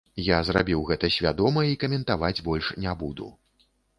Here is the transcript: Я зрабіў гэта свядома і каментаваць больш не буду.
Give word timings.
Я 0.27 0.37
зрабіў 0.45 0.79
гэта 0.91 1.09
свядома 1.17 1.65
і 1.73 1.77
каментаваць 1.85 2.43
больш 2.47 2.73
не 2.87 2.97
буду. 3.05 3.31